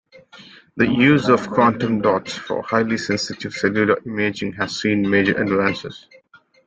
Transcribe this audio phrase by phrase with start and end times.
[0.77, 6.07] The use of quantum dots for highly sensitive cellular imaging has seen major advances.